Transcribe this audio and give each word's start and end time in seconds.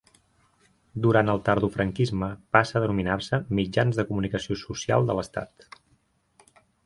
Durant 1.05 1.27
el 1.33 1.41
tardofranquisme 1.49 2.29
passa 2.57 2.79
a 2.79 2.81
denominar-se 2.85 3.39
Mitjans 3.59 3.99
de 4.01 4.05
Comunicació 4.09 4.59
Social 4.65 5.05
de 5.11 5.19
l'Estat. 5.19 5.69